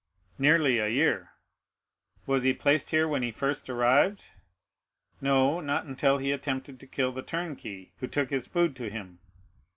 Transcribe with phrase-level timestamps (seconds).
[0.39, 1.33] "Nearly a year."
[2.25, 4.29] "Was he placed here when he first arrived?"
[5.21, 9.19] "No; not until he attempted to kill the turnkey, who took his food to him."